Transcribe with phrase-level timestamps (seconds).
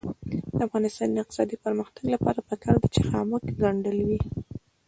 [0.57, 4.19] د افغانستان د اقتصادي پرمختګ لپاره پکار ده چې خامک ګنډل وي.